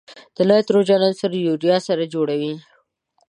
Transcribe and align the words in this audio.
د 0.35 0.37
نایتروجن 0.49 1.01
عنصر 1.07 1.31
یوریا 1.47 1.77
سره 1.87 2.03
جوړوي. 2.13 2.53